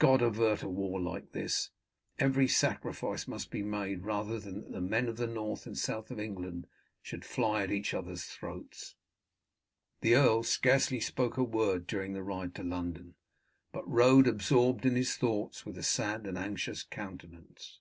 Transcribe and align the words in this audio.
God 0.00 0.22
avert 0.22 0.64
a 0.64 0.68
war 0.68 1.00
like 1.00 1.30
this. 1.30 1.70
Every 2.18 2.48
sacrifice 2.48 3.28
must 3.28 3.48
be 3.52 3.62
made 3.62 4.02
rather 4.02 4.40
than 4.40 4.56
that 4.62 4.72
the 4.72 4.80
men 4.80 5.06
of 5.06 5.18
the 5.18 5.28
north 5.28 5.66
and 5.66 5.78
south 5.78 6.10
of 6.10 6.18
England 6.18 6.66
should 7.00 7.24
fly 7.24 7.62
at 7.62 7.70
each 7.70 7.94
other's 7.94 8.24
throats." 8.24 8.96
The 10.00 10.16
earl 10.16 10.42
scarcely 10.42 10.98
spoke 10.98 11.36
a 11.36 11.44
word 11.44 11.86
during 11.86 12.12
the 12.12 12.24
ride 12.24 12.56
to 12.56 12.64
London, 12.64 13.14
but 13.70 13.88
rode 13.88 14.26
absorbed 14.26 14.84
in 14.84 14.96
his 14.96 15.14
thoughts 15.14 15.64
with 15.64 15.78
a 15.78 15.84
sad 15.84 16.26
and 16.26 16.36
anxious 16.36 16.82
countenance. 16.82 17.78